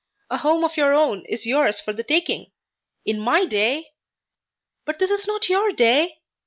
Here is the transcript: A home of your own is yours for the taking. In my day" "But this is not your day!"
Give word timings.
A 0.31 0.37
home 0.39 0.63
of 0.63 0.77
your 0.77 0.95
own 0.95 1.23
is 1.27 1.45
yours 1.45 1.79
for 1.79 1.93
the 1.93 2.03
taking. 2.03 2.51
In 3.05 3.19
my 3.19 3.45
day" 3.45 3.91
"But 4.85 4.97
this 4.97 5.11
is 5.11 5.27
not 5.27 5.47
your 5.47 5.71
day!" 5.73 6.21